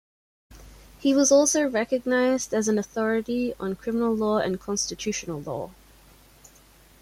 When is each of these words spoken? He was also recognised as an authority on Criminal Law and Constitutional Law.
He 0.99 1.13
was 1.13 1.31
also 1.31 1.69
recognised 1.69 2.55
as 2.55 2.67
an 2.67 2.79
authority 2.79 3.53
on 3.59 3.75
Criminal 3.75 4.15
Law 4.15 4.39
and 4.39 4.59
Constitutional 4.59 5.43
Law. 5.43 5.75